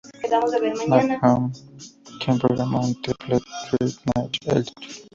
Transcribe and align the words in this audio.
McMahon, 0.87 1.51
quien 2.25 2.39
programó 2.39 2.81
un 2.81 2.99
"Triple 3.03 3.39
Threat 3.69 3.93
match" 4.15 4.37
el 4.47 4.65
título. 4.65 5.07